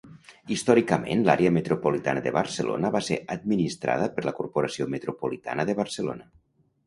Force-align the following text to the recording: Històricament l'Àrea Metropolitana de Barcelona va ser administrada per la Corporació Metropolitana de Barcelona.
Històricament 0.53 1.19
l'Àrea 1.25 1.51
Metropolitana 1.57 2.23
de 2.27 2.31
Barcelona 2.37 2.91
va 2.97 3.01
ser 3.09 3.19
administrada 3.37 4.09
per 4.15 4.25
la 4.29 4.35
Corporació 4.41 4.87
Metropolitana 4.97 5.69
de 5.71 5.77
Barcelona. 5.83 6.27